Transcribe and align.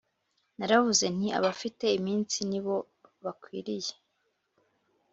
Naravuze 0.57 1.05
nti 1.15 1.27
Abafite 1.39 1.85
iminsi 1.99 2.37
ni 2.49 2.59
bo 2.63 2.75
bakwiriye 3.23 3.93